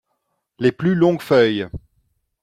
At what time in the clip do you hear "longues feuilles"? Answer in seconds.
0.95-1.69